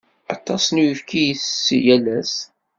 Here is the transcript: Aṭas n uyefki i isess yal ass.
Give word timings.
Aṭas 0.35 0.63
n 0.73 0.81
uyefki 0.81 1.17
i 1.23 1.31
isess 1.33 1.65
yal 1.85 2.05
ass. 2.19 2.35